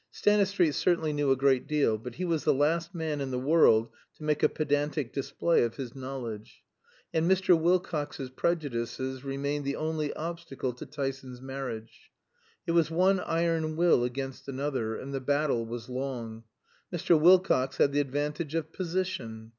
[0.09, 3.89] Stanistreet certainly knew a great deal; but he was the last man in the world
[4.17, 6.63] to make a pedantic display of his knowledge;
[7.13, 7.55] and Mr.
[7.55, 12.09] Wilcox's prejudices remained the only obstacle to Tyson's marriage.
[12.65, 16.45] It was one iron will against another, and the battle was long.
[16.91, 17.19] Mr.
[17.19, 19.49] Wilcox had the advantage of position.